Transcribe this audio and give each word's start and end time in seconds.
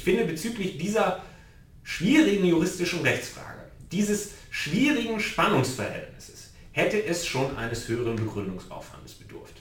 Ich 0.00 0.04
finde 0.04 0.24
bezüglich 0.24 0.78
dieser 0.78 1.22
schwierigen 1.82 2.46
juristischen 2.46 3.02
Rechtsfrage, 3.02 3.70
dieses 3.92 4.30
schwierigen 4.50 5.20
Spannungsverhältnisses, 5.20 6.52
hätte 6.72 7.04
es 7.04 7.26
schon 7.26 7.54
eines 7.58 7.86
höheren 7.86 8.16
Begründungsaufwandes 8.16 9.12
bedurft. 9.12 9.56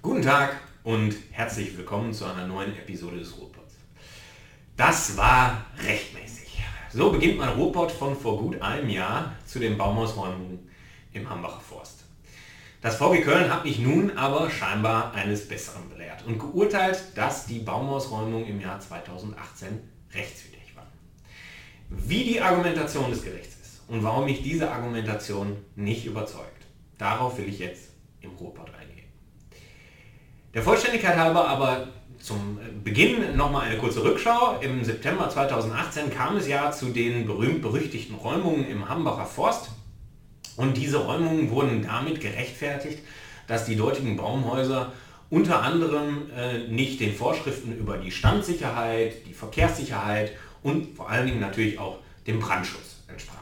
Guten 0.00 0.22
Tag 0.22 0.58
und 0.82 1.14
herzlich 1.30 1.76
willkommen 1.76 2.14
zu 2.14 2.24
einer 2.24 2.46
neuen 2.46 2.74
Episode 2.74 3.18
des 3.18 3.36
Ruhrpots. 3.36 3.74
Das 4.78 5.14
war 5.14 5.66
rechtmäßig. 5.84 6.27
So 6.90 7.10
beginnt 7.10 7.36
mein 7.36 7.50
Ruhrpott 7.50 7.92
von 7.92 8.16
vor 8.16 8.38
gut 8.38 8.62
einem 8.62 8.88
Jahr 8.88 9.34
zu 9.44 9.58
den 9.58 9.76
Baumhausräumungen 9.76 10.70
im 11.12 11.28
Hambacher 11.28 11.60
Forst. 11.60 12.04
Das 12.80 12.96
VW 12.96 13.20
Köln 13.20 13.52
hat 13.52 13.64
mich 13.64 13.78
nun 13.78 14.16
aber 14.16 14.48
scheinbar 14.48 15.12
eines 15.12 15.46
Besseren 15.48 15.90
belehrt 15.90 16.24
und 16.26 16.38
geurteilt, 16.38 17.02
dass 17.14 17.44
die 17.44 17.58
Baumausräumungen 17.58 18.46
im 18.46 18.60
Jahr 18.60 18.80
2018 18.80 19.80
rechtswidrig 20.14 20.74
waren. 20.76 20.86
Wie 21.90 22.24
die 22.24 22.40
Argumentation 22.40 23.10
des 23.10 23.22
Gerichts 23.22 23.56
ist 23.60 23.82
und 23.88 24.02
warum 24.02 24.24
mich 24.24 24.42
diese 24.42 24.70
Argumentation 24.70 25.56
nicht 25.76 26.06
überzeugt, 26.06 26.64
darauf 26.96 27.36
will 27.36 27.48
ich 27.48 27.58
jetzt 27.58 27.90
im 28.22 28.30
Ruhrpott 28.30 28.72
eingehen. 28.80 29.08
Der 30.54 30.62
Vollständigkeit 30.62 31.18
halber 31.18 31.46
aber 31.48 31.88
zum 32.20 32.58
Beginn 32.84 33.36
nochmal 33.36 33.66
eine 33.66 33.78
kurze 33.78 34.02
Rückschau. 34.02 34.58
Im 34.60 34.84
September 34.84 35.28
2018 35.28 36.10
kam 36.10 36.36
es 36.36 36.48
ja 36.48 36.70
zu 36.72 36.86
den 36.86 37.26
berühmt-berüchtigten 37.26 38.16
Räumungen 38.16 38.68
im 38.68 38.88
Hambacher 38.88 39.26
Forst 39.26 39.70
und 40.56 40.76
diese 40.76 40.98
Räumungen 40.98 41.50
wurden 41.50 41.82
damit 41.82 42.20
gerechtfertigt, 42.20 42.98
dass 43.46 43.64
die 43.64 43.76
dortigen 43.76 44.16
Baumhäuser 44.16 44.92
unter 45.30 45.62
anderem 45.62 46.30
äh, 46.36 46.66
nicht 46.68 47.00
den 47.00 47.14
Vorschriften 47.14 47.76
über 47.76 47.96
die 47.98 48.10
Standsicherheit, 48.10 49.26
die 49.26 49.34
Verkehrssicherheit 49.34 50.32
und 50.62 50.96
vor 50.96 51.08
allen 51.08 51.26
Dingen 51.26 51.40
natürlich 51.40 51.78
auch 51.78 51.98
dem 52.26 52.40
Brandschutz 52.40 53.04
entsprachen. 53.06 53.38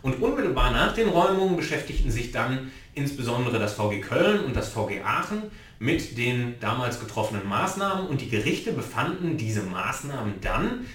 Und 0.00 0.22
unmittelbar 0.22 0.70
nach 0.70 0.94
den 0.94 1.08
Räumungen 1.08 1.56
beschäftigten 1.56 2.10
sich 2.10 2.32
dann 2.32 2.72
insbesondere 2.94 3.58
das 3.58 3.74
VG 3.74 4.00
Köln 4.00 4.44
und 4.44 4.56
das 4.56 4.68
VG 4.68 5.02
Aachen 5.04 5.42
mit 5.82 6.16
den 6.16 6.60
damals 6.60 7.00
getroffenen 7.00 7.44
Maßnahmen 7.48 8.06
und 8.06 8.20
die 8.20 8.28
Gerichte 8.28 8.72
befanden 8.72 9.36
diese 9.36 9.62
Maßnahmen 9.62 10.34
dann 10.40 10.86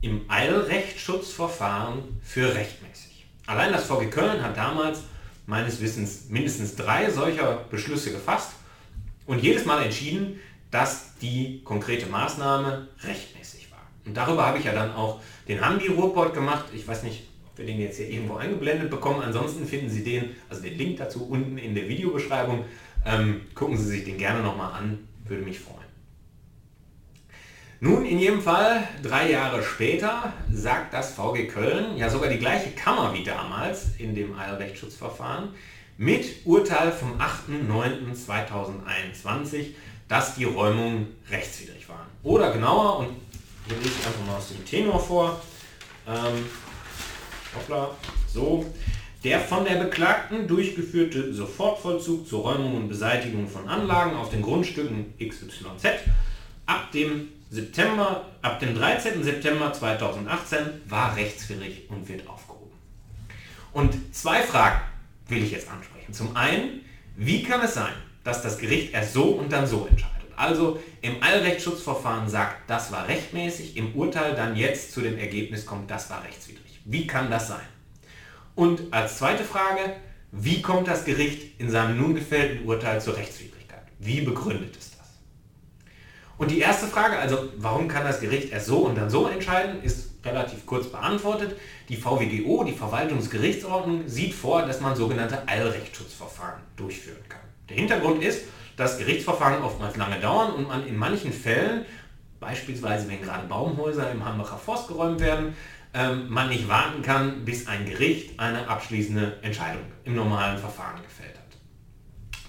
im 0.00 0.20
Eilrechtsschutzverfahren 0.28 2.20
für 2.22 2.54
rechtmäßig. 2.54 3.26
Allein 3.46 3.72
das 3.72 3.86
VG 3.86 4.08
Köln 4.08 4.44
hat 4.44 4.56
damals 4.56 5.00
meines 5.46 5.80
Wissens 5.80 6.26
mindestens 6.28 6.76
drei 6.76 7.10
solcher 7.10 7.64
Beschlüsse 7.72 8.12
gefasst 8.12 8.52
und 9.26 9.42
jedes 9.42 9.64
Mal 9.64 9.82
entschieden, 9.82 10.38
dass 10.70 11.16
die 11.20 11.62
konkrete 11.64 12.06
Maßnahme 12.06 12.86
rechtmäßig 13.02 13.72
war. 13.72 13.82
Und 14.04 14.16
darüber 14.16 14.46
habe 14.46 14.58
ich 14.58 14.64
ja 14.64 14.72
dann 14.72 14.94
auch 14.94 15.20
den 15.48 15.60
Hambi-Ruhrport 15.60 16.34
gemacht. 16.34 16.66
Ich 16.72 16.86
weiß 16.86 17.02
nicht, 17.02 17.24
ob 17.50 17.58
wir 17.58 17.66
den 17.66 17.80
jetzt 17.80 17.96
hier 17.96 18.08
irgendwo 18.08 18.36
eingeblendet 18.36 18.90
bekommen. 18.90 19.22
Ansonsten 19.22 19.66
finden 19.66 19.90
Sie 19.90 20.04
den, 20.04 20.36
also 20.48 20.62
den 20.62 20.78
Link 20.78 20.98
dazu 20.98 21.26
unten 21.26 21.58
in 21.58 21.74
der 21.74 21.88
Videobeschreibung. 21.88 22.64
Ähm, 23.06 23.42
gucken 23.54 23.78
Sie 23.78 23.84
sich 23.84 24.04
den 24.04 24.18
gerne 24.18 24.42
nochmal 24.42 24.72
an, 24.72 25.06
würde 25.24 25.44
mich 25.44 25.60
freuen. 25.60 25.76
Nun, 27.78 28.04
in 28.04 28.18
jedem 28.18 28.42
Fall, 28.42 28.88
drei 29.02 29.30
Jahre 29.30 29.62
später, 29.62 30.32
sagt 30.50 30.92
das 30.92 31.12
VG 31.12 31.46
Köln, 31.46 31.96
ja 31.96 32.10
sogar 32.10 32.30
die 32.30 32.38
gleiche 32.38 32.70
Kammer 32.70 33.14
wie 33.14 33.22
damals 33.22 33.90
in 33.98 34.14
dem 34.14 34.36
Eilrechtsschutzverfahren, 34.36 35.50
mit 35.98 36.44
Urteil 36.44 36.90
vom 36.90 37.20
8.9.2021, 37.20 39.74
dass 40.08 40.34
die 40.34 40.44
Räumungen 40.44 41.14
rechtswidrig 41.30 41.88
waren. 41.88 42.06
Oder 42.22 42.52
genauer, 42.52 42.98
und 43.00 43.08
hier 43.66 43.76
lese 43.76 43.90
ich 44.00 44.06
einfach 44.06 44.26
mal 44.26 44.36
aus 44.36 44.48
dem 44.48 44.64
Tenor 44.64 44.98
vor, 44.98 45.38
ähm, 46.08 46.46
hoppla, 47.54 47.90
so, 48.26 48.64
der 49.26 49.40
von 49.40 49.64
der 49.64 49.74
Beklagten 49.74 50.46
durchgeführte 50.46 51.34
Sofortvollzug 51.34 52.28
zur 52.28 52.42
Räumung 52.42 52.76
und 52.76 52.88
Beseitigung 52.88 53.48
von 53.48 53.68
Anlagen 53.68 54.14
auf 54.14 54.30
den 54.30 54.40
Grundstücken 54.40 55.14
XYZ 55.18 55.84
ab 56.66 56.92
dem 56.92 57.26
September, 57.50 58.24
ab 58.40 58.60
dem 58.60 58.76
13. 58.76 59.24
September 59.24 59.72
2018 59.72 60.58
war 60.88 61.16
rechtswidrig 61.16 61.90
und 61.90 62.08
wird 62.08 62.28
aufgehoben. 62.28 62.70
Und 63.72 64.14
zwei 64.14 64.42
Fragen 64.42 64.80
will 65.26 65.42
ich 65.42 65.50
jetzt 65.50 65.68
ansprechen. 65.68 66.12
Zum 66.12 66.36
einen, 66.36 66.82
wie 67.16 67.42
kann 67.42 67.60
es 67.62 67.74
sein, 67.74 67.94
dass 68.22 68.44
das 68.44 68.58
Gericht 68.58 68.94
erst 68.94 69.12
so 69.12 69.24
und 69.24 69.52
dann 69.52 69.66
so 69.66 69.88
entscheidet? 69.90 70.30
Also 70.36 70.80
im 71.02 71.20
Allrechtsschutzverfahren 71.20 72.28
sagt, 72.28 72.70
das 72.70 72.92
war 72.92 73.08
rechtmäßig, 73.08 73.76
im 73.76 73.92
Urteil 73.96 74.36
dann 74.36 74.54
jetzt 74.54 74.92
zu 74.92 75.00
dem 75.00 75.18
Ergebnis 75.18 75.66
kommt, 75.66 75.90
das 75.90 76.10
war 76.10 76.22
rechtswidrig. 76.22 76.80
Wie 76.84 77.08
kann 77.08 77.28
das 77.28 77.48
sein? 77.48 77.75
Und 78.56 78.92
als 78.92 79.18
zweite 79.18 79.44
Frage, 79.44 79.94
wie 80.32 80.60
kommt 80.60 80.88
das 80.88 81.04
Gericht 81.04 81.60
in 81.60 81.70
seinem 81.70 81.98
nun 81.98 82.16
gefällten 82.16 82.66
Urteil 82.66 83.00
zur 83.00 83.16
Rechtswidrigkeit? 83.16 83.82
Wie 84.00 84.22
begründet 84.22 84.76
es 84.76 84.96
und 86.38 86.50
die 86.50 86.60
erste 86.60 86.86
Frage, 86.86 87.18
also 87.18 87.48
warum 87.56 87.88
kann 87.88 88.04
das 88.04 88.20
Gericht 88.20 88.52
erst 88.52 88.66
so 88.66 88.78
und 88.78 88.96
dann 88.96 89.08
so 89.08 89.26
entscheiden, 89.26 89.82
ist 89.82 90.10
relativ 90.24 90.66
kurz 90.66 90.88
beantwortet. 90.88 91.56
Die 91.88 91.96
VWGO, 91.96 92.64
die 92.64 92.72
Verwaltungsgerichtsordnung, 92.72 94.06
sieht 94.06 94.34
vor, 94.34 94.66
dass 94.66 94.80
man 94.80 94.94
sogenannte 94.94 95.48
Eilrechtsschutzverfahren 95.48 96.60
durchführen 96.76 97.24
kann. 97.28 97.40
Der 97.70 97.76
Hintergrund 97.76 98.22
ist, 98.22 98.44
dass 98.76 98.98
Gerichtsverfahren 98.98 99.62
oftmals 99.62 99.96
lange 99.96 100.20
dauern 100.20 100.52
und 100.52 100.68
man 100.68 100.86
in 100.86 100.96
manchen 100.96 101.32
Fällen, 101.32 101.86
beispielsweise 102.38 103.08
wenn 103.08 103.22
gerade 103.22 103.46
Baumhäuser 103.46 104.10
im 104.10 104.22
Hambacher 104.22 104.58
Forst 104.58 104.88
geräumt 104.88 105.20
werden, 105.20 105.56
ähm, 105.96 106.28
man 106.28 106.50
nicht 106.50 106.68
warten 106.68 107.00
kann, 107.02 107.44
bis 107.44 107.66
ein 107.66 107.86
Gericht 107.86 108.38
eine 108.38 108.68
abschließende 108.68 109.38
Entscheidung 109.40 109.82
im 110.04 110.14
normalen 110.14 110.58
Verfahren 110.58 111.02
gefällt 111.02 111.34
hat. 111.34 111.58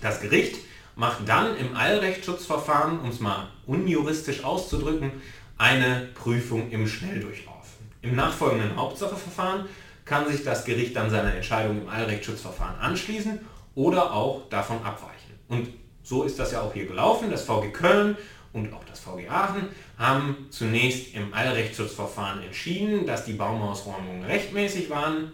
Das 0.02 0.20
Gericht 0.20 0.58
macht 0.96 1.28
dann 1.28 1.56
im 1.56 1.76
Eilrechtsschutzverfahren, 1.76 3.00
um 3.00 3.10
es 3.10 3.22
mal 3.22 3.48
unjuristisch 3.66 4.44
auszudrücken, 4.44 5.12
eine 5.58 6.10
Prüfung 6.14 6.70
im 6.72 6.88
Schnelldurchlauf. 6.88 7.68
Im 8.02 8.16
nachfolgenden 8.16 8.76
Hauptsacheverfahren 8.76 9.66
kann 10.04 10.30
sich 10.30 10.44
das 10.44 10.66
Gericht 10.66 10.96
dann 10.96 11.10
seiner 11.10 11.34
Entscheidung 11.34 11.82
im 11.82 11.90
Eilrechtsschutzverfahren 11.90 12.80
anschließen 12.80 13.40
oder 13.76 14.14
auch 14.14 14.50
davon 14.50 14.78
abweichen. 14.84 15.40
Und 15.48 15.70
so 16.04 16.24
ist 16.24 16.38
das 16.38 16.52
ja 16.52 16.62
auch 16.62 16.74
hier 16.74 16.86
gelaufen. 16.86 17.30
Das 17.32 17.44
VG 17.44 17.72
Köln 17.72 18.18
und 18.58 18.74
auch 18.74 18.84
das 18.84 19.00
VG 19.00 19.30
Aachen 19.30 19.70
haben 19.98 20.48
zunächst 20.50 21.14
im 21.14 21.34
Eilrechtsschutzverfahren 21.34 22.44
entschieden, 22.44 23.06
dass 23.06 23.26
die 23.26 23.34
Baumausräumungen 23.34 24.26
rechtmäßig 24.26 24.90
waren. 24.90 25.32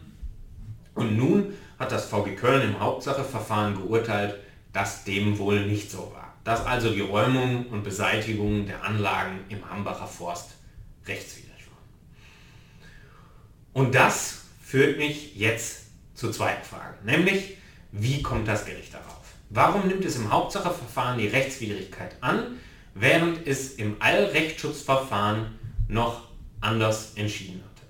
Und 0.94 1.17
nun 1.17 1.53
hat 1.79 1.91
das 1.91 2.06
VG 2.06 2.35
Köln 2.35 2.62
im 2.62 2.79
Hauptsacheverfahren 2.79 3.75
geurteilt, 3.75 4.35
dass 4.72 5.03
dem 5.03 5.38
wohl 5.38 5.66
nicht 5.66 5.89
so 5.89 6.12
war. 6.13 6.33
Dass 6.44 6.66
also 6.66 6.91
die 6.91 7.01
Räumung 7.01 7.67
und 7.67 7.83
Beseitigung 7.83 8.67
der 8.67 8.83
Anlagen 8.83 9.39
im 9.50 9.67
Hambacher 9.69 10.07
Forst 10.07 10.51
rechtswidrig 11.07 11.67
waren. 11.67 13.85
Und 13.85 13.95
das 13.95 14.41
führt 14.62 14.97
mich 14.97 15.35
jetzt 15.35 15.83
zur 16.16 16.31
zweiten 16.31 16.63
Frage, 16.63 16.97
nämlich 17.03 17.57
wie 17.91 18.22
kommt 18.22 18.47
das 18.47 18.66
Gericht 18.66 18.94
darauf? 18.94 19.22
Warum 19.50 19.88
nimmt 19.88 20.03
es 20.03 20.16
im 20.16 20.31
Hauptsacheverfahren 20.31 21.19
die 21.19 21.28
Rechtswidrigkeit 21.28 22.16
an, 22.22 22.59
während 22.93 23.45
es 23.47 23.73
im 23.73 23.95
Allrechtsschutzverfahren 23.99 25.59
noch 25.87 26.27
anders 26.61 27.13
entschieden 27.15 27.61
hatte? 27.63 27.85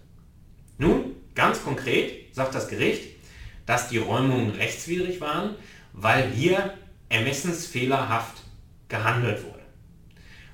Nun, 0.77 1.15
ganz 1.35 1.63
konkret 1.63 2.33
sagt 2.35 2.55
das 2.55 2.67
Gericht, 2.67 3.03
dass 3.65 3.89
die 3.89 3.97
Räumungen 3.97 4.51
rechtswidrig 4.51 5.21
waren, 5.21 5.55
weil 5.93 6.29
hier 6.31 6.73
ermessensfehlerhaft 7.09 8.41
gehandelt 8.89 9.43
wurde. 9.43 9.53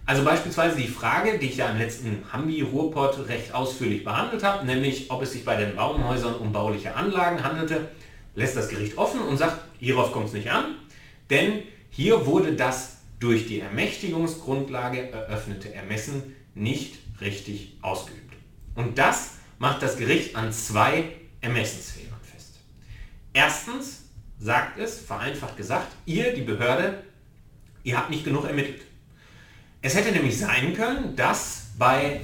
Also 0.05 0.23
beispielsweise 0.23 0.75
die 0.77 0.87
Frage, 0.87 1.37
die 1.37 1.45
ich 1.47 1.57
ja 1.57 1.69
im 1.69 1.77
letzten 1.77 2.23
Hambi-Ruhrpott 2.33 3.27
recht 3.27 3.53
ausführlich 3.53 4.03
behandelt 4.03 4.43
habe, 4.43 4.65
nämlich 4.65 5.11
ob 5.11 5.21
es 5.21 5.33
sich 5.33 5.45
bei 5.45 5.55
den 5.55 5.75
Baumhäusern 5.75 6.35
um 6.35 6.51
bauliche 6.51 6.95
Anlagen 6.95 7.43
handelte, 7.43 7.89
lässt 8.33 8.57
das 8.57 8.69
Gericht 8.69 8.97
offen 8.97 9.21
und 9.21 9.37
sagt, 9.37 9.59
hierauf 9.79 10.11
kommt 10.11 10.27
es 10.27 10.33
nicht 10.33 10.49
an, 10.49 10.75
denn 11.29 11.63
hier 11.91 12.25
wurde 12.25 12.53
das 12.53 12.98
durch 13.19 13.47
die 13.47 13.59
Ermächtigungsgrundlage 13.59 15.11
eröffnete 15.11 15.73
Ermessen 15.73 16.35
nicht 16.55 16.97
richtig 17.21 17.77
ausgeübt. 17.81 18.33
Und 18.75 18.97
das 18.97 19.31
macht 19.57 19.81
das 19.81 19.97
Gericht 19.97 20.35
an 20.35 20.53
zwei 20.53 21.11
Ermessensfehlern 21.41 22.19
fest. 22.23 22.59
Erstens 23.33 24.03
sagt 24.39 24.79
es, 24.79 24.99
vereinfacht 24.99 25.57
gesagt, 25.57 25.91
ihr, 26.05 26.33
die 26.33 26.41
Behörde, 26.41 27.03
ihr 27.83 27.97
habt 27.97 28.09
nicht 28.09 28.23
genug 28.23 28.45
ermittelt. 28.45 28.81
Es 29.81 29.95
hätte 29.95 30.11
nämlich 30.11 30.37
sein 30.37 30.73
können, 30.73 31.15
dass 31.15 31.67
bei, 31.77 32.21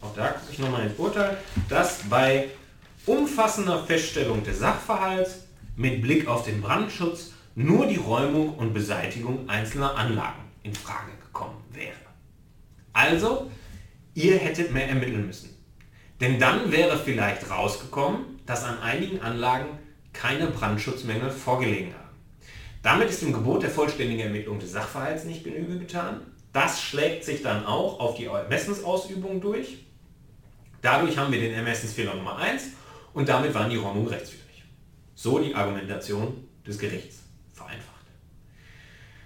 auch 0.00 0.14
da 0.14 0.28
gucke 0.28 0.52
ich 0.52 0.58
nochmal 0.58 0.86
ins 0.86 0.98
Urteil, 0.98 1.36
dass 1.68 2.00
bei 2.08 2.48
umfassender 3.06 3.84
Feststellung 3.84 4.44
des 4.44 4.60
Sachverhalts 4.60 5.46
mit 5.76 6.02
Blick 6.02 6.26
auf 6.26 6.44
den 6.44 6.60
Brandschutz 6.60 7.32
nur 7.54 7.86
die 7.86 7.96
Räumung 7.96 8.56
und 8.56 8.72
Beseitigung 8.72 9.48
einzelner 9.48 9.96
Anlagen 9.96 10.42
in 10.62 10.74
Frage 10.74 11.10
gekommen 11.20 11.62
wäre. 11.72 11.92
Also, 12.92 13.50
ihr 14.14 14.38
hättet 14.38 14.72
mehr 14.72 14.88
ermitteln 14.88 15.26
müssen. 15.26 15.50
Denn 16.20 16.38
dann 16.38 16.70
wäre 16.70 16.98
vielleicht 16.98 17.50
rausgekommen, 17.50 18.40
dass 18.46 18.64
an 18.64 18.78
einigen 18.80 19.20
Anlagen 19.20 19.78
keine 20.12 20.46
Brandschutzmängel 20.46 21.30
vorgelegen 21.30 21.94
haben. 21.94 22.16
Damit 22.82 23.10
ist 23.10 23.22
dem 23.22 23.32
Gebot 23.32 23.62
der 23.62 23.70
vollständigen 23.70 24.20
Ermittlung 24.20 24.58
des 24.58 24.72
Sachverhalts 24.72 25.24
nicht 25.24 25.44
Genüge 25.44 25.78
getan. 25.78 26.20
Das 26.52 26.82
schlägt 26.82 27.24
sich 27.24 27.42
dann 27.42 27.64
auch 27.64 28.00
auf 28.00 28.16
die 28.16 28.26
Ermessensausübung 28.26 29.40
durch. 29.40 29.86
Dadurch 30.80 31.16
haben 31.16 31.32
wir 31.32 31.40
den 31.40 31.54
Ermessensfehler 31.54 32.14
Nummer 32.14 32.36
1 32.36 32.64
und 33.14 33.28
damit 33.28 33.54
waren 33.54 33.70
die 33.70 33.76
Räumungen 33.76 34.08
rechtswidrig. 34.08 34.64
So 35.14 35.38
die 35.38 35.54
Argumentation 35.54 36.48
des 36.66 36.78
Gerichts 36.78 37.21
vereinfacht. 37.62 37.92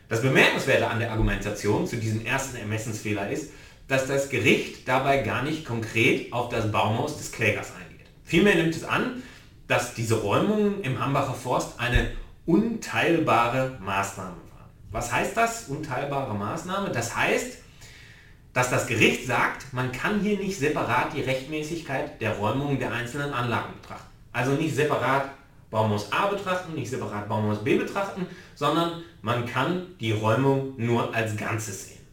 Das 0.08 0.22
Bemerkenswerte 0.22 0.88
an 0.88 1.00
der 1.00 1.10
Argumentation 1.10 1.86
zu 1.86 1.96
diesem 1.96 2.24
ersten 2.24 2.56
Ermessensfehler 2.56 3.28
ist, 3.28 3.50
dass 3.88 4.06
das 4.06 4.28
Gericht 4.28 4.86
dabei 4.86 5.22
gar 5.22 5.42
nicht 5.42 5.64
konkret 5.64 6.32
auf 6.32 6.48
das 6.48 6.70
Baumhaus 6.70 7.18
des 7.18 7.32
Klägers 7.32 7.72
eingeht. 7.72 8.06
Vielmehr 8.24 8.54
nimmt 8.54 8.74
es 8.74 8.84
an, 8.84 9.22
dass 9.68 9.94
diese 9.94 10.20
Räumungen 10.20 10.82
im 10.82 11.00
Hambacher 11.00 11.34
Forst 11.34 11.78
eine 11.80 12.12
unteilbare 12.44 13.78
Maßnahme 13.80 14.36
waren. 14.36 14.70
Was 14.90 15.12
heißt 15.12 15.36
das, 15.36 15.64
unteilbare 15.68 16.34
Maßnahme? 16.34 16.90
Das 16.90 17.16
heißt, 17.16 17.58
dass 18.52 18.70
das 18.70 18.86
Gericht 18.86 19.26
sagt, 19.26 19.72
man 19.72 19.92
kann 19.92 20.20
hier 20.20 20.38
nicht 20.38 20.58
separat 20.58 21.12
die 21.14 21.20
Rechtmäßigkeit 21.20 22.20
der 22.20 22.36
Räumungen 22.36 22.78
der 22.78 22.92
einzelnen 22.92 23.32
Anlagen 23.32 23.74
betrachten. 23.80 24.10
Also 24.32 24.52
nicht 24.52 24.74
separat 24.74 25.30
Baumhaus 25.70 26.12
A 26.12 26.26
betrachten, 26.26 26.74
nicht 26.74 26.90
separat 26.90 27.28
Baumhaus 27.28 27.62
B 27.64 27.76
betrachten, 27.76 28.26
sondern 28.54 29.02
man 29.22 29.46
kann 29.46 29.86
die 30.00 30.12
Räumung 30.12 30.74
nur 30.76 31.14
als 31.14 31.36
Ganzes 31.36 31.88
sehen. 31.88 32.06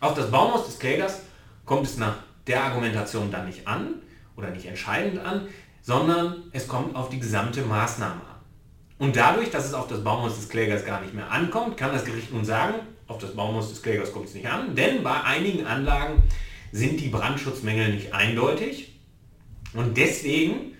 Auf 0.00 0.14
das 0.14 0.30
Baumhaus 0.30 0.66
des 0.66 0.78
Klägers 0.78 1.22
kommt 1.64 1.86
es 1.86 1.96
nach 1.96 2.16
der 2.46 2.64
Argumentation 2.64 3.30
dann 3.30 3.46
nicht 3.46 3.66
an 3.66 3.94
oder 4.36 4.50
nicht 4.50 4.66
entscheidend 4.66 5.18
an, 5.24 5.48
sondern 5.82 6.44
es 6.52 6.66
kommt 6.66 6.94
auf 6.96 7.08
die 7.08 7.20
gesamte 7.20 7.62
Maßnahme 7.62 8.20
an. 8.20 8.38
Und 8.98 9.16
dadurch, 9.16 9.50
dass 9.50 9.64
es 9.64 9.74
auf 9.74 9.86
das 9.86 10.02
Baumhaus 10.02 10.36
des 10.36 10.48
Klägers 10.48 10.84
gar 10.84 11.00
nicht 11.00 11.14
mehr 11.14 11.30
ankommt, 11.30 11.76
kann 11.76 11.92
das 11.92 12.04
Gericht 12.04 12.32
nun 12.32 12.44
sagen, 12.44 12.74
auf 13.06 13.18
das 13.18 13.34
Baumhaus 13.34 13.70
des 13.70 13.82
Klägers 13.82 14.12
kommt 14.12 14.26
es 14.26 14.34
nicht 14.34 14.48
an, 14.48 14.74
denn 14.74 15.02
bei 15.02 15.22
einigen 15.22 15.66
Anlagen 15.66 16.22
sind 16.72 17.00
die 17.00 17.08
Brandschutzmängel 17.08 17.94
nicht 17.94 18.12
eindeutig 18.12 18.98
und 19.72 19.96
deswegen 19.96 20.74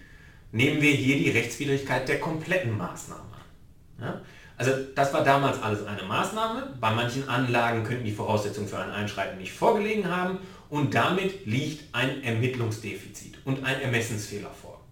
nehmen 0.52 0.80
wir 0.80 0.92
hier 0.92 1.16
die 1.16 1.30
Rechtswidrigkeit 1.30 2.08
der 2.08 2.20
kompletten 2.20 2.76
Maßnahme 2.76 3.22
an. 3.22 4.04
Ja? 4.04 4.20
Also 4.56 4.72
das 4.94 5.12
war 5.14 5.22
damals 5.22 5.62
alles 5.62 5.86
eine 5.86 6.02
Maßnahme. 6.02 6.74
Bei 6.80 6.90
manchen 6.90 7.28
Anlagen 7.28 7.84
könnten 7.84 8.04
die 8.04 8.12
Voraussetzungen 8.12 8.66
für 8.66 8.78
ein 8.78 8.90
Einschreiten 8.90 9.38
nicht 9.38 9.52
vorgelegen 9.52 10.10
haben 10.10 10.38
und 10.68 10.94
damit 10.94 11.46
liegt 11.46 11.94
ein 11.94 12.22
Ermittlungsdefizit 12.24 13.38
und 13.44 13.64
ein 13.64 13.80
Ermessensfehler 13.80 14.50
vor. 14.50 14.84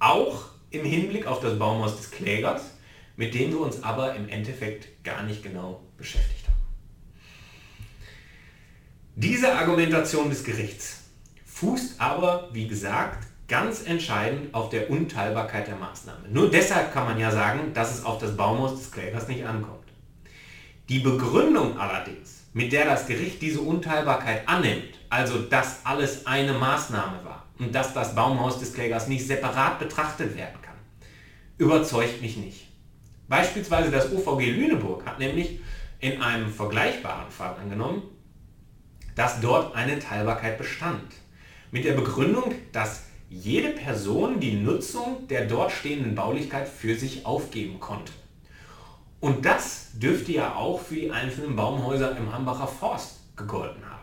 Auch 0.00 0.46
im 0.70 0.84
Hinblick 0.84 1.26
auf 1.26 1.40
das 1.40 1.58
Baumhaus 1.58 1.96
des 1.96 2.10
Klägers, 2.10 2.72
mit 3.16 3.32
dem 3.34 3.52
wir 3.52 3.60
uns 3.60 3.82
aber 3.82 4.14
im 4.16 4.28
Endeffekt 4.28 5.04
gar 5.04 5.22
nicht 5.22 5.42
genau 5.42 5.80
beschäftigt 5.96 6.48
haben. 6.48 6.56
Diese 9.14 9.54
Argumentation 9.54 10.28
des 10.28 10.42
Gerichts 10.44 11.04
fußt 11.44 12.00
aber, 12.00 12.50
wie 12.52 12.66
gesagt, 12.66 13.26
ganz 13.48 13.86
entscheidend 13.86 14.54
auf 14.54 14.70
der 14.70 14.90
Unteilbarkeit 14.90 15.68
der 15.68 15.76
Maßnahme. 15.76 16.28
Nur 16.30 16.50
deshalb 16.50 16.92
kann 16.92 17.04
man 17.04 17.18
ja 17.18 17.30
sagen, 17.30 17.72
dass 17.74 17.94
es 17.94 18.04
auf 18.04 18.18
das 18.18 18.36
Baumhaus 18.36 18.78
des 18.78 18.90
Klägers 18.90 19.28
nicht 19.28 19.44
ankommt. 19.46 19.86
Die 20.88 20.98
Begründung 21.00 21.78
allerdings, 21.78 22.44
mit 22.52 22.72
der 22.72 22.84
das 22.84 23.06
Gericht 23.06 23.42
diese 23.42 23.60
Unteilbarkeit 23.60 24.48
annimmt, 24.48 24.98
also 25.08 25.38
dass 25.38 25.84
alles 25.84 26.26
eine 26.26 26.52
Maßnahme 26.52 27.24
war 27.24 27.46
und 27.58 27.74
dass 27.74 27.94
das 27.94 28.14
Baumhaus 28.14 28.58
des 28.58 28.72
Klägers 28.72 29.08
nicht 29.08 29.26
separat 29.26 29.78
betrachtet 29.78 30.36
werden 30.36 30.60
kann, 30.62 30.76
überzeugt 31.58 32.22
mich 32.22 32.36
nicht. 32.36 32.66
Beispielsweise 33.28 33.90
das 33.90 34.12
OVG 34.12 34.50
Lüneburg 34.52 35.04
hat 35.04 35.18
nämlich 35.18 35.60
in 35.98 36.20
einem 36.20 36.52
vergleichbaren 36.52 37.30
Fall 37.30 37.56
angenommen, 37.60 38.02
dass 39.14 39.40
dort 39.40 39.74
eine 39.74 39.98
Teilbarkeit 39.98 40.58
bestand. 40.58 41.14
Mit 41.72 41.84
der 41.84 41.94
Begründung, 41.94 42.54
dass 42.72 43.04
jede 43.28 43.70
Person 43.70 44.40
die 44.40 44.54
Nutzung 44.54 45.26
der 45.28 45.46
dort 45.46 45.72
stehenden 45.72 46.14
Baulichkeit 46.14 46.68
für 46.68 46.94
sich 46.96 47.26
aufgeben 47.26 47.80
konnte. 47.80 48.12
Und 49.20 49.44
das 49.44 49.90
dürfte 49.94 50.32
ja 50.32 50.54
auch 50.54 50.80
für 50.80 50.94
die 50.94 51.10
einzelnen 51.10 51.56
Baumhäuser 51.56 52.16
im 52.16 52.32
Hambacher 52.32 52.68
Forst 52.68 53.36
gegolten 53.36 53.84
haben. 53.84 53.96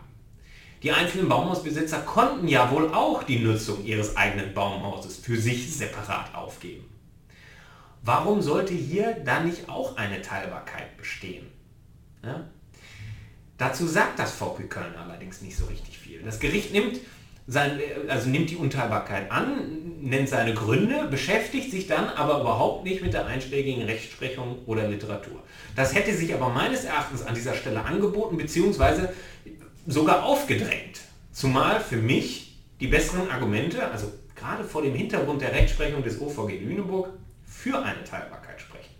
Die 0.82 0.92
einzelnen 0.92 1.30
Baumhausbesitzer 1.30 2.00
konnten 2.00 2.48
ja 2.50 2.70
wohl 2.70 2.94
auch 2.94 3.24
die 3.24 3.40
Nutzung 3.40 3.86
ihres 3.86 4.18
eigenen 4.18 4.54
Baumhauses 4.54 5.18
für 5.18 5.38
sich 5.38 5.74
separat 5.74 6.36
aufgeben. 6.36 6.84
Warum 8.02 8.42
sollte 8.42 8.74
hier 8.74 9.14
dann 9.24 9.46
nicht 9.46 9.70
auch 9.70 9.96
eine 9.96 10.22
Teilbarkeit 10.22 10.98
bestehen? 10.98 11.48
Ja? 12.22 12.50
Dazu 13.58 13.88
sagt 13.88 14.20
das 14.20 14.34
VP 14.34 14.64
Köln 14.64 14.94
allerdings 14.96 15.42
nicht 15.42 15.56
so 15.56 15.66
richtig 15.68 15.98
viel. 15.98 16.22
Das 16.22 16.40
Gericht 16.40 16.74
nimmt 16.74 17.00
sein, 17.48 17.80
also 18.08 18.30
nimmt 18.30 18.50
die 18.50 18.56
Unteilbarkeit 18.56 19.32
an, 19.32 19.84
nennt 20.02 20.30
seine 20.30 20.54
Gründe, 20.54 21.08
beschäftigt 21.10 21.72
sich 21.72 21.88
dann 21.88 22.10
aber 22.10 22.42
überhaupt 22.42 22.84
nicht 22.84 23.02
mit 23.02 23.14
der 23.14 23.26
einschlägigen 23.26 23.84
Rechtsprechung 23.84 24.60
oder 24.66 24.88
Literatur. 24.88 25.42
Das 25.76 25.94
hätte 25.94 26.14
sich 26.14 26.34
aber 26.34 26.50
meines 26.50 26.84
Erachtens 26.86 27.26
an 27.26 27.36
dieser 27.36 27.54
Stelle 27.54 27.84
angeboten, 27.84 28.38
beziehungsweise 28.38 29.14
sogar 29.88 30.24
aufgedrängt. 30.24 31.02
Zumal 31.32 31.80
für 31.80 31.98
mich 31.98 32.58
die 32.80 32.88
besseren 32.88 33.30
Argumente, 33.30 33.86
also 33.90 34.12
gerade 34.36 34.64
vor 34.64 34.82
dem 34.82 34.94
Hintergrund 34.94 35.42
der 35.42 35.54
Rechtsprechung 35.54 36.04
des 36.04 36.20
OVG 36.20 36.60
Lüneburg, 36.60 37.10
für 37.46 37.82
eine 37.84 38.04
Teilbarkeit 38.04 38.60
sprechen. 38.60 38.94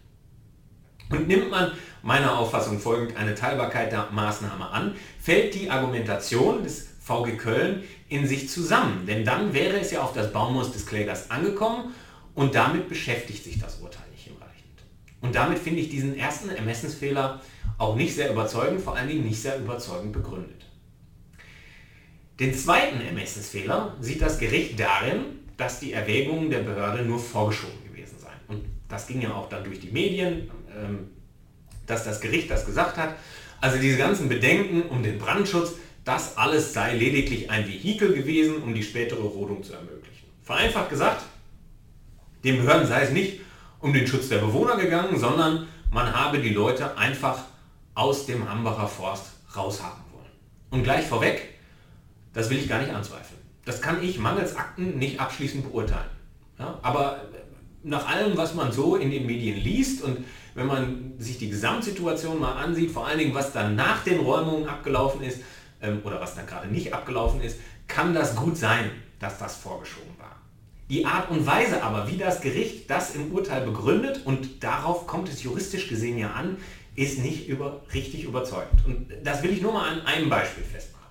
Und 1.10 1.28
nimmt 1.28 1.52
man 1.52 1.72
meiner 2.02 2.38
Auffassung 2.38 2.80
folgend 2.80 3.18
eine 3.18 3.36
Teilbarkeit 3.36 3.92
der 3.92 4.10
Maßnahme 4.12 4.70
an, 4.70 4.96
fällt 5.20 5.54
die 5.54 5.70
Argumentation 5.70 6.64
des 6.64 6.93
VG 7.04 7.38
Köln 7.38 7.84
in 8.08 8.26
sich 8.28 8.50
zusammen. 8.50 9.06
Denn 9.06 9.26
dann 9.26 9.54
wäre 9.54 9.80
es 9.80 9.92
ja 9.92 10.02
auf 10.02 10.14
das 10.14 10.32
Baumhaus 10.32 10.72
des 10.72 10.86
Klägers 10.86 11.30
angekommen 11.30 11.94
und 12.34 12.56
damit 12.56 12.88
beschäftigt 12.88 13.44
sich 13.44 13.60
das 13.60 13.80
Urteil 13.80 14.06
nicht 14.12 14.24
hinreichend. 14.24 14.84
Und 15.22 15.36
damit 15.36 15.60
finde 15.60 15.82
ich 15.82 15.90
diesen 15.90 16.18
ersten 16.18 16.50
Ermessensfehler 16.50 17.42
auch 17.78 17.96
nicht 17.96 18.16
sehr 18.16 18.32
überzeugend, 18.32 18.82
vor 18.82 18.96
allen 18.96 19.10
Dingen 19.10 19.26
nicht 19.26 19.42
sehr 19.42 19.60
überzeugend 19.60 20.14
begründet. 20.14 20.66
Den 22.40 22.54
zweiten 22.54 23.02
Ermessensfehler 23.02 23.96
sieht 24.00 24.22
das 24.22 24.40
Gericht 24.40 24.80
darin, 24.80 25.40
dass 25.58 25.80
die 25.80 25.94
Erwägungen 25.94 26.50
der 26.50 26.60
Behörde 26.60 27.04
nur 27.04 27.20
vorgeschoben 27.20 27.84
gewesen 27.86 28.18
seien. 28.18 28.40
Und 28.48 28.66
das 28.88 29.08
ging 29.08 29.22
ja 29.22 29.34
auch 29.34 29.50
dann 29.50 29.64
durch 29.64 29.80
die 29.80 29.92
Medien, 29.92 30.50
ähm, 30.76 31.10
dass 31.86 32.06
das 32.06 32.22
Gericht 32.22 32.50
das 32.50 32.66
gesagt 32.66 32.98
hat. 32.98 33.16
Also 33.62 33.78
diese 33.78 33.98
ganzen 33.98 34.30
Bedenken 34.30 34.84
um 34.84 35.04
den 35.04 35.20
Brandschutz, 35.20 35.74
das 36.04 36.38
alles 36.38 36.74
sei 36.74 36.96
lediglich 36.96 37.50
ein 37.50 37.68
Vehikel 37.68 38.14
gewesen, 38.14 38.62
um 38.62 38.74
die 38.74 38.84
spätere 38.84 39.22
Rodung 39.22 39.64
zu 39.64 39.74
ermöglichen. 39.74 40.28
Vereinfacht 40.42 40.90
gesagt, 40.90 41.24
den 42.44 42.58
Behörden 42.58 42.88
sei 42.88 43.04
es 43.04 43.12
nicht 43.12 43.40
um 43.80 43.94
den 43.94 44.08
Schutz 44.08 44.30
der 44.30 44.40
Bewohner 44.40 44.78
gegangen, 44.78 45.18
sondern 45.18 45.68
man 45.92 46.14
habe 46.14 46.40
die 46.40 46.50
Leute 46.50 46.98
einfach 46.98 47.40
aus 47.96 48.26
dem 48.26 48.50
Hambacher 48.50 48.88
Forst 48.88 49.26
raushaben 49.56 50.04
wollen. 50.12 50.32
Und 50.72 50.84
gleich 50.84 51.06
vorweg, 51.06 51.50
das 52.34 52.50
will 52.50 52.58
ich 52.58 52.68
gar 52.68 52.82
nicht 52.82 52.94
anzweifeln. 52.94 53.40
Das 53.66 53.82
kann 53.82 54.04
ich 54.04 54.20
mangels 54.20 54.56
Akten 54.56 54.98
nicht 54.98 55.20
abschließend 55.20 55.64
beurteilen. 55.64 56.10
Ja, 56.60 56.80
aber 56.82 57.22
nach 57.84 58.08
allem, 58.08 58.36
was 58.38 58.54
man 58.56 58.72
so 58.72 58.96
in 58.96 59.12
den 59.12 59.26
Medien 59.26 59.58
liest 59.58 60.04
und 60.04 60.26
wenn 60.56 60.68
man 60.68 61.14
sich 61.18 61.38
die 61.38 61.50
Gesamtsituation 61.50 62.40
mal 62.40 62.54
ansieht, 62.54 62.92
vor 62.92 63.08
allen 63.08 63.20
Dingen, 63.20 63.34
was 63.34 63.52
dann 63.52 63.76
nach 63.76 64.04
den 64.04 64.20
Räumungen 64.20 64.68
abgelaufen 64.68 65.24
ist, 65.24 65.42
oder 66.04 66.22
was 66.22 66.36
dann 66.36 66.48
gerade 66.48 66.68
nicht 66.68 66.94
abgelaufen 66.94 67.42
ist, 67.42 67.60
kann 67.88 68.14
das 68.14 68.36
gut 68.36 68.58
sein, 68.58 68.92
dass 69.20 69.38
das 69.38 69.56
vorgeschoben 69.56 70.18
war. 70.18 70.36
Die 70.90 71.06
Art 71.06 71.30
und 71.30 71.46
Weise 71.46 71.82
aber, 71.82 72.10
wie 72.10 72.18
das 72.18 72.42
Gericht 72.42 72.90
das 72.90 73.16
im 73.16 73.32
Urteil 73.32 73.66
begründet, 73.66 74.22
und 74.26 74.64
darauf 74.64 75.08
kommt 75.08 75.30
es 75.30 75.44
juristisch 75.44 75.88
gesehen 75.88 76.18
ja 76.18 76.32
an, 76.32 76.58
ist 76.96 77.20
nicht 77.20 77.48
über, 77.48 77.82
richtig 77.94 78.26
überzeugend. 78.26 78.86
Und 78.86 79.08
das 79.24 79.42
will 79.44 79.52
ich 79.52 79.62
nur 79.62 79.74
mal 79.74 79.90
an 79.90 80.02
einem 80.02 80.30
Beispiel 80.30 80.64
festmachen. 80.64 81.08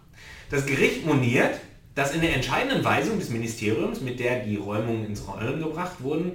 Das 0.50 0.66
Gericht 0.66 1.04
moniert, 1.04 1.58
dass 1.94 2.14
in 2.14 2.20
der 2.20 2.34
entscheidenden 2.34 2.84
Weisung 2.84 3.18
des 3.18 3.30
Ministeriums, 3.30 4.00
mit 4.00 4.20
der 4.20 4.40
die 4.44 4.56
Räumungen 4.56 5.06
ins 5.06 5.26
Rollen 5.26 5.60
gebracht 5.60 5.96
wurden, 6.00 6.32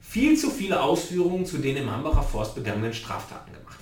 viel 0.00 0.38
zu 0.38 0.50
viele 0.50 0.80
Ausführungen 0.80 1.44
zu 1.44 1.58
den 1.58 1.76
im 1.76 1.90
Hambacher 1.90 2.22
Forst 2.22 2.54
begangenen 2.54 2.92
Straftaten 2.92 3.52
gemacht. 3.52 3.78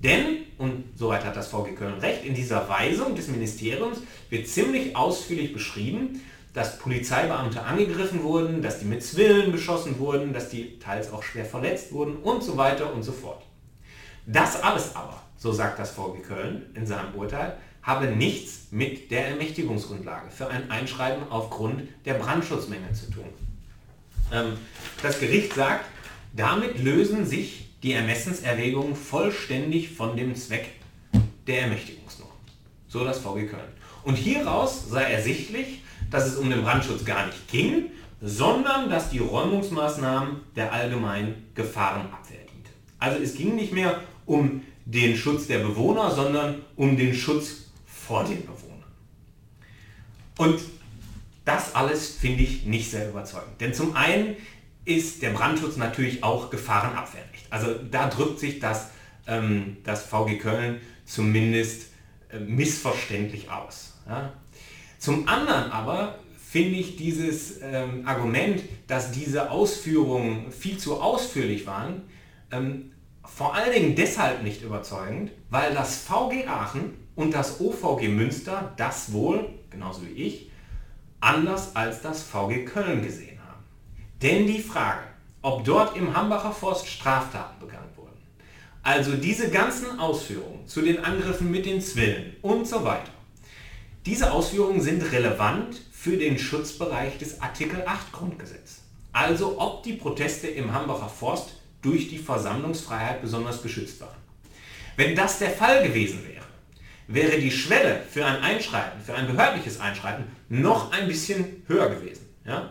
Denn, 0.00 0.44
und 0.58 0.84
soweit 0.96 1.24
hat 1.24 1.36
das 1.36 1.48
VG 1.48 1.74
Köln 1.74 1.98
recht, 1.98 2.24
in 2.24 2.34
dieser 2.34 2.68
Weisung 2.68 3.16
des 3.16 3.28
Ministeriums 3.28 3.98
wird 4.30 4.46
ziemlich 4.46 4.94
ausführlich 4.94 5.52
beschrieben, 5.52 6.20
dass 6.54 6.78
Polizeibeamte 6.78 7.62
angegriffen 7.62 8.22
wurden, 8.22 8.62
dass 8.62 8.78
die 8.78 8.84
mit 8.84 9.02
Zwillen 9.02 9.52
beschossen 9.52 9.98
wurden, 9.98 10.32
dass 10.32 10.48
die 10.48 10.78
teils 10.78 11.12
auch 11.12 11.22
schwer 11.22 11.44
verletzt 11.44 11.92
wurden 11.92 12.16
und 12.16 12.42
so 12.42 12.56
weiter 12.56 12.92
und 12.92 13.02
so 13.02 13.12
fort. 13.12 13.42
Das 14.26 14.62
alles 14.62 14.94
aber, 14.94 15.22
so 15.36 15.52
sagt 15.52 15.78
das 15.78 15.90
VG 15.90 16.22
Köln 16.26 16.66
in 16.74 16.86
seinem 16.86 17.14
Urteil, 17.14 17.56
habe 17.82 18.06
nichts 18.06 18.66
mit 18.70 19.10
der 19.10 19.28
Ermächtigungsgrundlage 19.28 20.30
für 20.30 20.48
ein 20.48 20.70
Einschreiben 20.70 21.30
aufgrund 21.30 21.82
der 22.04 22.14
Brandschutzmenge 22.14 22.92
zu 22.92 23.10
tun. 23.10 23.24
Ähm, 24.32 24.58
das 25.02 25.20
Gericht 25.20 25.54
sagt, 25.54 25.86
damit 26.34 26.82
lösen 26.82 27.24
sich 27.24 27.67
die 27.82 27.92
Ermessenserwägungen 27.92 28.94
vollständig 28.94 29.90
von 29.90 30.16
dem 30.16 30.34
Zweck 30.34 30.68
der 31.46 31.62
Ermächtigungsnorm. 31.62 32.30
So 32.88 33.04
das 33.04 33.18
VG 33.18 33.46
Köln. 33.46 33.72
Und 34.04 34.16
hieraus 34.16 34.88
sei 34.88 35.02
ersichtlich, 35.02 35.82
dass 36.10 36.26
es 36.26 36.36
um 36.36 36.50
den 36.50 36.62
Brandschutz 36.62 37.04
gar 37.04 37.26
nicht 37.26 37.48
ging, 37.48 37.90
sondern 38.20 38.90
dass 38.90 39.10
die 39.10 39.18
Räumungsmaßnahmen 39.18 40.40
der 40.56 40.72
allgemeinen 40.72 41.50
Gefahrenabwehr 41.54 42.38
diente. 42.38 42.70
Also 42.98 43.22
es 43.22 43.34
ging 43.34 43.54
nicht 43.54 43.72
mehr 43.72 44.00
um 44.26 44.62
den 44.84 45.16
Schutz 45.16 45.46
der 45.46 45.58
Bewohner, 45.58 46.10
sondern 46.10 46.62
um 46.76 46.96
den 46.96 47.14
Schutz 47.14 47.70
vor 47.86 48.24
den 48.24 48.40
Bewohnern. 48.40 48.84
Und 50.38 50.60
das 51.44 51.74
alles 51.74 52.16
finde 52.16 52.42
ich 52.42 52.64
nicht 52.64 52.90
sehr 52.90 53.08
überzeugend. 53.08 53.60
Denn 53.60 53.74
zum 53.74 53.94
einen 53.94 54.36
ist 54.88 55.20
der 55.22 55.30
Brandschutz 55.30 55.76
natürlich 55.76 56.24
auch 56.24 56.50
Gefahrenabwehrrecht. 56.50 57.46
Also 57.50 57.74
da 57.90 58.08
drückt 58.08 58.40
sich 58.40 58.58
das, 58.58 58.90
ähm, 59.26 59.76
das 59.84 60.04
VG 60.04 60.38
Köln 60.38 60.80
zumindest 61.04 61.92
äh, 62.30 62.38
missverständlich 62.38 63.50
aus. 63.50 63.98
Ja? 64.08 64.32
Zum 64.98 65.28
anderen 65.28 65.70
aber 65.70 66.18
finde 66.50 66.78
ich 66.78 66.96
dieses 66.96 67.60
ähm, 67.62 68.06
Argument, 68.06 68.62
dass 68.86 69.12
diese 69.12 69.50
Ausführungen 69.50 70.50
viel 70.50 70.78
zu 70.78 71.02
ausführlich 71.02 71.66
waren, 71.66 72.02
ähm, 72.50 72.92
vor 73.22 73.54
allen 73.54 73.72
Dingen 73.72 73.94
deshalb 73.94 74.42
nicht 74.42 74.62
überzeugend, 74.62 75.32
weil 75.50 75.74
das 75.74 75.98
VG 75.98 76.46
Aachen 76.46 76.94
und 77.14 77.34
das 77.34 77.60
OVG 77.60 78.08
Münster 78.08 78.72
das 78.78 79.12
wohl, 79.12 79.50
genauso 79.68 80.00
wie 80.06 80.12
ich, 80.12 80.50
anders 81.20 81.76
als 81.76 82.00
das 82.00 82.22
VG 82.22 82.64
Köln 82.64 83.02
gesehen. 83.02 83.27
Denn 84.22 84.46
die 84.46 84.60
Frage, 84.60 85.04
ob 85.42 85.64
dort 85.64 85.96
im 85.96 86.16
Hambacher 86.16 86.52
Forst 86.52 86.88
Straftaten 86.88 87.60
begangen 87.60 87.90
wurden, 87.96 88.16
also 88.82 89.12
diese 89.12 89.50
ganzen 89.50 90.00
Ausführungen 90.00 90.66
zu 90.66 90.82
den 90.82 91.04
Angriffen 91.04 91.50
mit 91.50 91.66
den 91.66 91.80
Zwillen 91.80 92.36
und 92.42 92.66
so 92.66 92.84
weiter, 92.84 93.12
diese 94.06 94.32
Ausführungen 94.32 94.80
sind 94.80 95.12
relevant 95.12 95.80
für 95.92 96.16
den 96.16 96.38
Schutzbereich 96.38 97.18
des 97.18 97.40
Artikel 97.40 97.82
8 97.84 98.12
Grundgesetz. 98.12 98.82
Also 99.12 99.60
ob 99.60 99.82
die 99.82 99.94
Proteste 99.94 100.48
im 100.48 100.72
Hambacher 100.72 101.08
Forst 101.08 101.54
durch 101.82 102.08
die 102.08 102.18
Versammlungsfreiheit 102.18 103.20
besonders 103.20 103.62
geschützt 103.62 104.00
waren. 104.00 104.16
Wenn 104.96 105.14
das 105.14 105.38
der 105.38 105.50
Fall 105.50 105.86
gewesen 105.86 106.26
wäre, 106.26 106.44
wäre 107.06 107.40
die 107.40 107.50
Schwelle 107.50 108.02
für 108.10 108.24
ein 108.24 108.42
Einschreiten, 108.42 109.00
für 109.00 109.14
ein 109.14 109.26
behördliches 109.26 109.78
Einschreiten 109.80 110.24
noch 110.48 110.92
ein 110.92 111.06
bisschen 111.06 111.62
höher 111.66 111.88
gewesen. 111.88 112.26
Ja? 112.44 112.70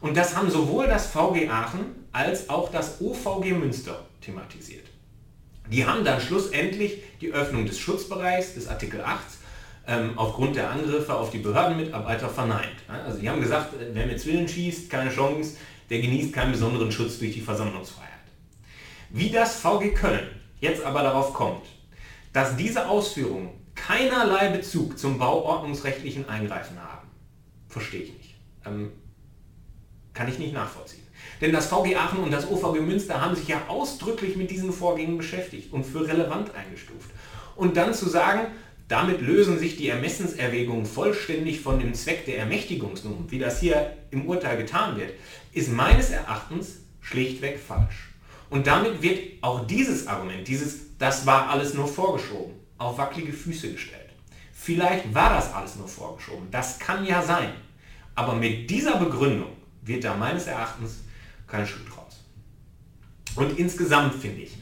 Und 0.00 0.16
das 0.16 0.36
haben 0.36 0.50
sowohl 0.50 0.86
das 0.86 1.06
VG 1.08 1.48
Aachen 1.48 2.06
als 2.12 2.48
auch 2.48 2.70
das 2.70 3.00
OVG 3.00 3.52
Münster 3.52 4.06
thematisiert. 4.20 4.86
Die 5.70 5.84
haben 5.84 6.04
dann 6.04 6.20
schlussendlich 6.20 7.02
die 7.20 7.32
Öffnung 7.32 7.66
des 7.66 7.78
Schutzbereichs 7.78 8.54
des 8.54 8.68
Artikel 8.68 9.02
8 9.02 9.20
ähm, 9.86 10.12
aufgrund 10.16 10.56
der 10.56 10.70
Angriffe 10.70 11.14
auf 11.14 11.30
die 11.30 11.38
Behördenmitarbeiter 11.38 12.28
verneint. 12.28 12.76
Also 12.86 13.18
die 13.18 13.28
haben 13.28 13.40
gesagt, 13.40 13.74
äh, 13.74 13.90
wer 13.92 14.06
mit 14.06 14.20
Zwillen 14.20 14.48
schießt, 14.48 14.88
keine 14.88 15.10
Chance, 15.10 15.56
der 15.90 16.00
genießt 16.00 16.32
keinen 16.32 16.52
besonderen 16.52 16.92
Schutz 16.92 17.18
durch 17.18 17.34
die 17.34 17.40
Versammlungsfreiheit. 17.40 18.08
Wie 19.10 19.30
das 19.30 19.56
VG 19.56 19.94
Köln 19.94 20.28
jetzt 20.60 20.84
aber 20.84 21.02
darauf 21.02 21.32
kommt, 21.32 21.66
dass 22.32 22.56
diese 22.56 22.88
Ausführungen 22.88 23.50
keinerlei 23.74 24.50
Bezug 24.50 24.98
zum 24.98 25.18
bauordnungsrechtlichen 25.18 26.28
Eingreifen 26.28 26.78
haben, 26.82 27.08
verstehe 27.68 28.02
ich 28.02 28.12
nicht. 28.12 28.34
Ähm, 28.66 28.92
kann 30.18 30.28
ich 30.28 30.40
nicht 30.40 30.52
nachvollziehen. 30.52 31.06
Denn 31.40 31.52
das 31.52 31.66
VG 31.66 31.94
Aachen 31.94 32.18
und 32.24 32.32
das 32.32 32.50
OVG 32.50 32.80
Münster 32.80 33.20
haben 33.20 33.36
sich 33.36 33.46
ja 33.46 33.62
ausdrücklich 33.68 34.34
mit 34.34 34.50
diesen 34.50 34.72
Vorgängen 34.72 35.16
beschäftigt 35.16 35.72
und 35.72 35.84
für 35.84 36.08
relevant 36.08 36.52
eingestuft. 36.56 37.10
Und 37.54 37.76
dann 37.76 37.94
zu 37.94 38.08
sagen, 38.08 38.48
damit 38.88 39.20
lösen 39.20 39.60
sich 39.60 39.76
die 39.76 39.88
Ermessenserwägungen 39.88 40.86
vollständig 40.86 41.60
von 41.60 41.78
dem 41.78 41.94
Zweck 41.94 42.26
der 42.26 42.38
Ermächtigungsnorm, 42.38 43.30
wie 43.30 43.38
das 43.38 43.60
hier 43.60 43.92
im 44.10 44.26
Urteil 44.26 44.56
getan 44.56 44.96
wird, 44.96 45.12
ist 45.52 45.70
meines 45.70 46.10
Erachtens 46.10 46.80
schlichtweg 47.00 47.60
falsch. 47.60 48.08
Und 48.50 48.66
damit 48.66 49.02
wird 49.02 49.20
auch 49.42 49.66
dieses 49.68 50.08
Argument, 50.08 50.48
dieses, 50.48 50.98
das 50.98 51.26
war 51.26 51.48
alles 51.50 51.74
nur 51.74 51.86
vorgeschoben, 51.86 52.54
auf 52.78 52.98
wackelige 52.98 53.32
Füße 53.32 53.70
gestellt. 53.70 54.10
Vielleicht 54.52 55.14
war 55.14 55.34
das 55.34 55.54
alles 55.54 55.76
nur 55.76 55.86
vorgeschoben, 55.86 56.50
das 56.50 56.80
kann 56.80 57.06
ja 57.06 57.22
sein. 57.22 57.52
Aber 58.16 58.34
mit 58.34 58.68
dieser 58.68 58.96
Begründung 58.96 59.57
wird 59.82 60.04
da 60.04 60.14
meines 60.14 60.46
Erachtens 60.46 61.00
kein 61.46 61.66
Schuh 61.66 61.84
draus. 61.88 62.24
Und 63.36 63.58
insgesamt 63.58 64.14
finde 64.14 64.42
ich, 64.42 64.56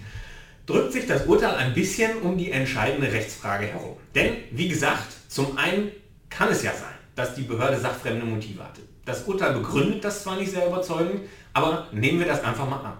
drückt 0.66 0.92
sich 0.92 1.06
das 1.06 1.26
Urteil 1.26 1.54
ein 1.54 1.74
bisschen 1.74 2.18
um 2.22 2.36
die 2.36 2.50
entscheidende 2.50 3.10
Rechtsfrage 3.10 3.66
herum. 3.66 3.96
Denn, 4.14 4.34
wie 4.50 4.68
gesagt, 4.68 5.06
zum 5.28 5.56
einen 5.56 5.90
kann 6.28 6.48
es 6.48 6.62
ja 6.62 6.72
sein, 6.72 6.94
dass 7.14 7.34
die 7.34 7.42
Behörde 7.42 7.78
sachfremde 7.78 8.26
Motive 8.26 8.62
hatte. 8.62 8.82
Das 9.04 9.22
Urteil 9.24 9.54
begründet 9.54 10.04
das 10.04 10.22
zwar 10.22 10.36
nicht 10.36 10.50
sehr 10.50 10.66
überzeugend, 10.66 11.22
aber 11.52 11.86
nehmen 11.92 12.18
wir 12.18 12.26
das 12.26 12.42
einfach 12.42 12.68
mal 12.68 12.80
an. 12.80 12.98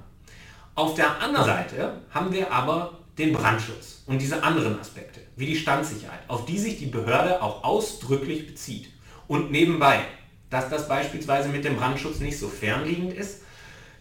Auf 0.75 0.94
der 0.94 1.20
anderen 1.20 1.46
Seite 1.46 2.00
haben 2.11 2.32
wir 2.32 2.52
aber 2.52 3.00
den 3.18 3.32
Brandschutz 3.32 4.02
und 4.06 4.20
diese 4.20 4.42
anderen 4.42 4.78
Aspekte, 4.78 5.20
wie 5.37 5.46
die 5.46 5.56
Standsicherheit, 5.56 6.20
auf 6.28 6.44
die 6.46 6.58
sich 6.58 6.78
die 6.78 6.87
Behörde 6.87 7.42
auch 7.42 7.64
ausdrücklich 7.64 8.46
bezieht. 8.46 8.90
Und 9.26 9.50
nebenbei, 9.50 10.00
dass 10.50 10.68
das 10.68 10.88
beispielsweise 10.88 11.48
mit 11.48 11.64
dem 11.64 11.76
Brandschutz 11.76 12.20
nicht 12.20 12.38
so 12.38 12.48
fernliegend 12.48 13.12
ist, 13.12 13.40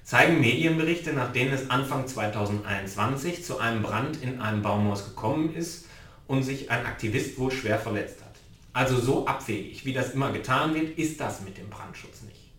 zeigen 0.03 0.39
Medienberichte, 0.39 1.13
nach 1.13 1.33
denen 1.33 1.53
es 1.53 1.69
Anfang 1.69 2.07
2021 2.07 3.43
zu 3.43 3.57
einem 3.57 3.81
Brand 3.81 4.21
in 4.21 4.39
einem 4.39 4.61
Baumhaus 4.61 5.05
gekommen 5.05 5.55
ist 5.55 5.85
und 6.27 6.43
sich 6.43 6.69
ein 6.69 6.85
Aktivist 6.85 7.39
wohl 7.39 7.51
schwer 7.51 7.79
verletzt 7.79 8.21
hat. 8.21 8.35
Also 8.73 8.99
so 8.99 9.25
abwegig, 9.25 9.85
wie 9.85 9.93
das 9.93 10.13
immer 10.13 10.31
getan 10.31 10.75
wird, 10.75 10.97
ist 10.97 11.19
das 11.19 11.41
mit 11.41 11.57
dem 11.57 11.69
Brandschutz 11.69 12.21
nicht. 12.21 12.51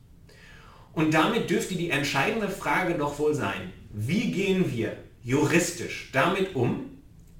Und 0.92 1.12
damit 1.12 1.50
dürfte 1.50 1.74
die 1.74 1.90
entscheidende 1.90 2.48
Frage 2.48 2.94
doch 2.94 3.18
wohl 3.18 3.34
sein, 3.34 3.72
wie 3.92 4.32
gehen 4.32 4.72
wir 4.72 4.96
juristisch 5.22 6.10
damit 6.12 6.54
um, 6.56 6.86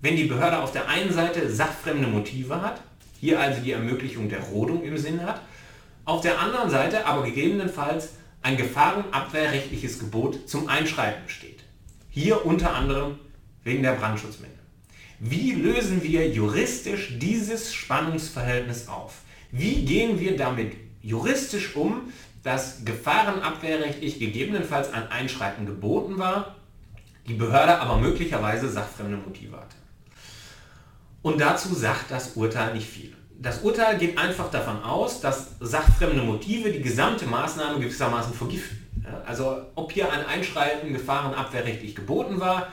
wenn 0.03 0.15
die 0.15 0.25
Behörde 0.25 0.59
auf 0.59 0.73
der 0.73 0.89
einen 0.89 1.13
Seite 1.13 1.51
sachfremde 1.51 2.07
Motive 2.07 2.61
hat, 2.61 2.83
hier 3.19 3.41
also 3.41 3.63
die 3.63 3.73
Ermöglichung 3.73 4.29
der 4.29 4.41
Rodung 4.41 4.85
im 4.85 4.99
Sinn 4.99 5.25
hat, 5.25 5.41
auf 6.07 6.21
der 6.21 6.41
anderen 6.41 6.71
Seite 6.71 7.05
aber 7.05 7.25
gegebenenfalls 7.25 8.11
ein 8.41 8.57
gefahrenabwehrrechtliches 8.57 9.99
Gebot 9.99 10.49
zum 10.49 10.69
Einschreiten 10.69 11.25
besteht. 11.27 11.65
Hier 12.09 12.47
unter 12.47 12.75
anderem 12.75 13.19
wegen 13.65 13.83
der 13.83 13.93
Brandschutzmittel. 13.93 14.57
Wie 15.19 15.53
lösen 15.53 16.03
wir 16.03 16.29
juristisch 16.31 17.19
dieses 17.19 17.75
Spannungsverhältnis 17.75 18.87
auf? 18.89 19.15
Wie 19.51 19.85
gehen 19.85 20.21
wir 20.21 20.37
damit 20.37 20.75
juristisch 21.03 21.75
um, 21.75 22.13
dass 22.45 22.85
gefahrenabwehrrechtlich 22.85 24.21
gegebenenfalls 24.21 24.93
ein 24.93 25.09
Einschreiten 25.09 25.67
geboten 25.67 26.19
war, 26.19 26.55
die 27.27 27.35
Behörde 27.35 27.81
aber 27.81 27.99
möglicherweise 27.99 28.69
sachfremde 28.69 29.17
Motive 29.17 29.57
hatte? 29.57 29.77
Und 31.23 31.41
dazu 31.41 31.75
sagt 31.75 32.13
das 32.13 32.37
Urteil 32.37 32.75
nicht 32.75 32.89
viel 32.89 33.17
das 33.39 33.63
Urteil 33.63 33.99
geht 33.99 34.19
einfach 34.19 34.51
davon 34.51 34.83
aus, 34.83 35.21
dass 35.21 35.51
sachfremde 35.61 36.23
Motive 36.23 36.73
die 36.73 36.83
gesamte 36.83 37.27
Maßnahme 37.27 37.81
gewissermaßen 37.81 38.35
vergiften. 38.35 38.87
Also 39.25 39.63
ob 39.75 39.93
hier 39.93 40.11
ein 40.11 40.25
Einschreiten 40.27 40.93
gefahrenabwehrrechtlich 40.93 41.95
geboten 41.95 42.41
war, 42.41 42.73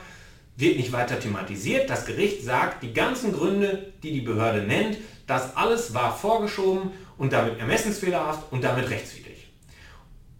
wird 0.56 0.76
nicht 0.76 0.92
weiter 0.92 1.18
thematisiert. 1.18 1.90
Das 1.90 2.06
Gericht 2.06 2.44
sagt, 2.44 2.82
die 2.82 2.92
ganzen 2.92 3.32
Gründe, 3.32 3.92
die 4.02 4.12
die 4.12 4.20
Behörde 4.20 4.62
nennt, 4.62 4.98
das 5.26 5.56
alles 5.56 5.94
war 5.94 6.16
vorgeschoben 6.16 6.90
und 7.18 7.32
damit 7.32 7.58
ermessensfehlerhaft 7.58 8.52
und 8.52 8.62
damit 8.62 8.90
rechtswidrig. 8.90 9.48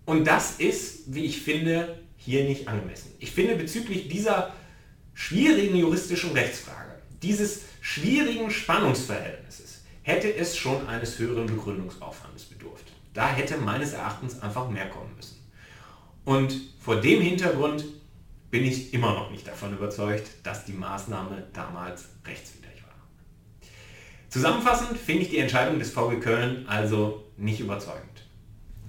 Und 0.04 0.26
das 0.26 0.56
ist, 0.58 1.14
wie 1.14 1.24
ich 1.24 1.42
finde, 1.42 1.98
hier 2.16 2.44
nicht 2.44 2.68
angemessen. 2.68 3.12
Ich 3.18 3.32
finde 3.32 3.56
bezüglich 3.56 4.08
dieser 4.08 4.52
schwierigen 5.14 5.76
juristischen 5.76 6.32
Rechtsfrage, 6.32 6.94
dieses 7.22 7.62
schwierigen 7.80 8.50
Spannungsverhältnisses, 8.50 9.63
hätte 10.04 10.32
es 10.32 10.56
schon 10.56 10.86
eines 10.86 11.18
höheren 11.18 11.46
Begründungsaufwandes 11.46 12.44
bedurft. 12.44 12.84
Da 13.14 13.28
hätte 13.28 13.56
meines 13.56 13.94
Erachtens 13.94 14.40
einfach 14.40 14.68
mehr 14.68 14.88
kommen 14.88 15.14
müssen. 15.16 15.38
Und 16.24 16.54
vor 16.78 17.00
dem 17.00 17.20
Hintergrund 17.20 17.84
bin 18.50 18.64
ich 18.64 18.94
immer 18.94 19.14
noch 19.14 19.30
nicht 19.30 19.48
davon 19.48 19.72
überzeugt, 19.72 20.28
dass 20.42 20.64
die 20.64 20.74
Maßnahme 20.74 21.44
damals 21.52 22.04
rechtswidrig 22.26 22.82
war. 22.82 22.94
Zusammenfassend 24.28 24.98
finde 24.98 25.22
ich 25.22 25.30
die 25.30 25.38
Entscheidung 25.38 25.78
des 25.78 25.90
VG 25.90 26.20
Köln 26.20 26.66
also 26.68 27.24
nicht 27.36 27.60
überzeugend. 27.60 28.22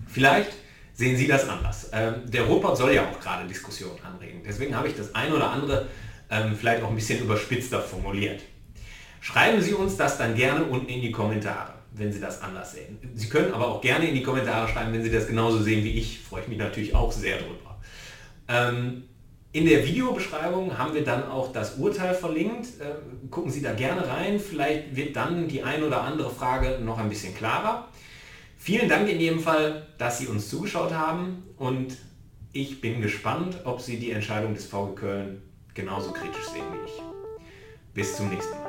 Vielleicht 0.08 0.52
sehen 0.94 1.18
Sie 1.18 1.28
das 1.28 1.48
anders. 1.48 1.90
Ähm, 1.94 2.30
der 2.30 2.44
Ruhrpott 2.44 2.78
soll 2.78 2.94
ja 2.94 3.10
auch 3.10 3.20
gerade 3.20 3.48
Diskussionen 3.48 4.00
anregen. 4.04 4.42
Deswegen 4.46 4.76
habe 4.76 4.90
ich 4.90 4.96
das 4.96 5.16
ein 5.16 5.32
oder 5.34 5.50
andere 5.50 5.88
ähm, 6.30 6.56
vielleicht 6.56 6.84
auch 6.84 6.90
ein 6.90 6.96
bisschen 6.96 7.24
überspitzter 7.24 7.82
formuliert. 7.82 8.42
Schreiben 9.26 9.60
Sie 9.60 9.74
uns 9.74 9.98
das 9.98 10.20
dann 10.20 10.36
gerne 10.36 10.64
unten 10.66 10.88
in 10.88 11.02
die 11.02 11.12
Kommentare, 11.12 11.74
wenn 11.94 12.14
Sie 12.14 12.20
das 12.20 12.44
anders 12.44 12.74
sehen. 12.74 13.00
Sie 13.16 13.28
können 13.28 13.52
aber 13.56 13.70
auch 13.70 13.82
gerne 13.82 14.08
in 14.08 14.14
die 14.14 14.22
Kommentare 14.22 14.68
schreiben, 14.68 14.94
wenn 14.94 15.02
Sie 15.02 15.10
das 15.10 15.26
genauso 15.26 15.64
sehen 15.64 15.84
wie 15.84 15.98
ich. 15.98 16.20
Freue 16.20 16.44
ich 16.44 16.48
mich 16.48 16.60
natürlich 16.60 16.94
auch 16.94 17.12
sehr 17.12 17.40
drüber. 17.40 17.80
Ähm, 18.48 19.06
in 19.52 19.66
der 19.66 19.84
Videobeschreibung 19.84 20.78
haben 20.78 20.94
wir 20.94 21.04
dann 21.04 21.28
auch 21.28 21.52
das 21.52 21.80
Urteil 21.80 22.14
verlinkt. 22.14 22.80
Äh, 22.80 23.30
gucken 23.32 23.50
Sie 23.50 23.64
da 23.64 23.74
gerne 23.74 24.08
rein. 24.08 24.40
Vielleicht 24.40 24.96
wird 24.96 25.16
dann 25.16 25.48
die 25.48 25.64
ein 25.64 25.82
oder 25.82 26.02
andere 26.02 26.30
Frage 26.30 26.78
noch 26.84 27.00
ein 27.00 27.10
bisschen 27.10 27.34
klarer. 27.34 27.88
Vielen 28.60 28.88
Dank 28.88 29.10
in 29.10 29.20
jedem 29.20 29.40
Fall, 29.40 29.88
dass 29.98 30.20
Sie 30.20 30.28
uns 30.28 30.50
zugeschaut 30.50 30.94
haben 30.94 31.46
und 31.58 31.98
ich 32.54 32.80
bin 32.80 33.02
gespannt, 33.02 33.58
ob 33.64 33.82
Sie 33.82 33.98
die 33.98 34.12
Entscheidung 34.12 34.54
des 34.54 34.68
VG 34.68 34.94
Köln 34.96 35.42
genauso 35.74 36.12
kritisch 36.12 36.46
sehen 36.54 36.66
wie 36.74 36.86
ich. 36.86 37.02
Bis 37.96 38.16
zum 38.16 38.30
nächsten 38.30 38.54
Mal. 38.60 38.65